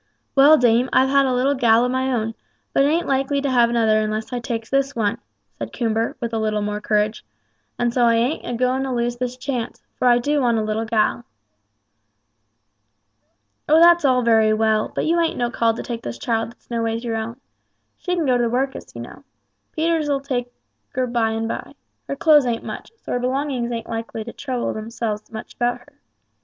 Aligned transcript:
"Well, 0.33 0.57
dame, 0.57 0.89
I've 0.91 1.09
had 1.11 1.27
a 1.27 1.31
little 1.31 1.53
gal 1.53 1.85
o' 1.85 1.87
my 1.87 2.11
own, 2.11 2.33
but 2.73 2.85
ain't 2.85 3.05
likely 3.05 3.39
to 3.39 3.51
have 3.51 3.69
another 3.69 4.01
unless 4.01 4.33
I 4.33 4.39
takes 4.39 4.67
this 4.67 4.95
one," 4.95 5.19
said 5.59 5.71
Coomber, 5.73 6.15
with 6.19 6.33
a 6.33 6.39
little 6.39 6.63
more 6.63 6.81
courage, 6.81 7.23
"and 7.77 7.93
so 7.93 8.05
I 8.05 8.15
ain't 8.15 8.43
a 8.43 8.55
going 8.55 8.81
to 8.81 8.91
lose 8.91 9.17
this 9.17 9.37
chance; 9.37 9.83
for 9.93 10.07
I 10.07 10.17
do 10.17 10.41
want 10.41 10.57
a 10.57 10.63
little 10.63 10.85
gal." 10.85 11.25
"Oh, 13.69 13.79
that's 13.79 14.03
all 14.03 14.23
very 14.23 14.53
well; 14.53 14.89
but 14.91 15.05
you 15.05 15.19
ain't 15.19 15.37
no 15.37 15.51
call 15.51 15.75
to 15.75 15.83
take 15.83 16.01
this 16.01 16.17
child 16.17 16.49
that's 16.49 16.71
no 16.71 16.81
ways 16.81 17.03
your 17.03 17.15
own. 17.17 17.39
She 17.99 18.15
can 18.15 18.25
go 18.25 18.37
to 18.37 18.43
the 18.45 18.49
workus, 18.49 18.95
you 18.95 19.01
know. 19.01 19.23
Peters'll 19.71 20.21
take 20.21 20.51
her 20.95 21.05
by 21.05 21.29
and 21.29 21.47
by. 21.47 21.73
Her 22.07 22.15
clothes 22.15 22.47
ain't 22.47 22.65
much, 22.65 22.91
so 22.97 23.11
her 23.11 23.19
belongings 23.19 23.71
ain't 23.71 23.87
likely 23.87 24.23
to 24.23 24.33
trouble 24.33 24.73
themselves 24.73 25.31
much 25.31 25.53
about 25.53 25.77
her. 25.77 25.99